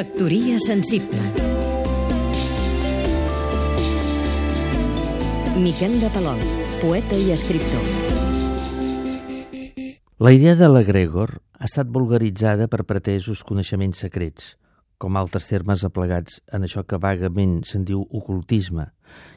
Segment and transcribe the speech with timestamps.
[0.00, 1.18] Factoria sensible
[5.60, 6.40] Miquel de Palol,
[6.80, 7.84] poeta i escriptor
[10.16, 14.54] La idea de l'egregor ha estat vulgaritzada per pretesos coneixements secrets,
[15.00, 18.86] com altres termes aplegats en això que vagament se'n diu ocultisme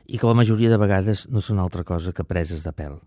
[0.07, 2.99] i que la majoria de vegades no són altra cosa que preses de pèl.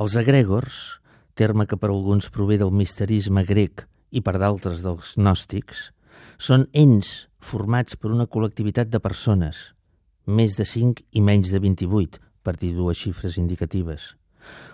[0.00, 1.00] Els egregors,
[1.34, 3.84] terme que per alguns prové del misterisme grec
[4.14, 5.90] i per d'altres dels gnòstics,
[6.38, 9.74] són ens formats per una col·lectivitat de persones,
[10.26, 14.14] més de 5 i menys de 28, per dir dues xifres indicatives,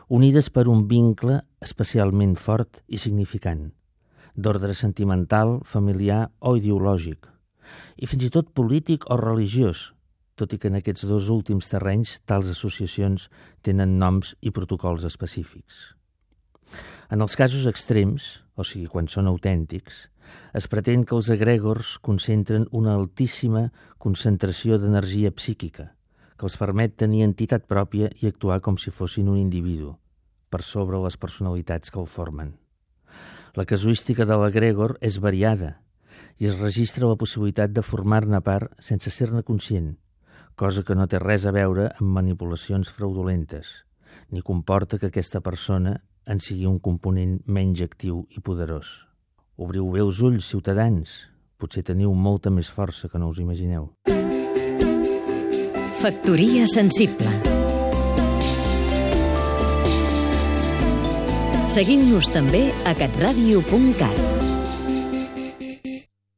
[0.09, 3.69] unides per un vincle especialment fort i significant–
[4.41, 7.27] d'ordre sentimental, familiar o ideològic,
[8.01, 9.91] i fins i tot polític o religiós,
[10.39, 13.29] tot i que en aquests dos últims terrenys tals associacions
[13.67, 15.91] tenen noms i protocols específics.
[17.11, 20.05] En els casos extrems, o sigui, quan són autèntics,
[20.61, 25.91] es pretén que els egregors concentren una altíssima concentració d'energia psíquica,
[26.37, 29.95] que els permet tenir entitat pròpia i actuar com si fossin un individu,
[30.51, 32.55] per sobre les personalitats que el formen.
[33.59, 35.79] La casuística de l'egregor és variada
[36.39, 39.97] i es registra la possibilitat de formar-ne part sense ser-ne conscient,
[40.55, 43.73] cosa que no té res a veure amb manipulacions fraudulentes,
[44.31, 49.05] ni comporta que aquesta persona en sigui un component menys actiu i poderós.
[49.61, 51.27] Obriu bé els ulls, ciutadans.
[51.61, 53.93] Potser teniu molta més força que no us imagineu.
[56.01, 57.51] Factoria sensible
[61.71, 64.40] Seguim-nos també a catradio.cat.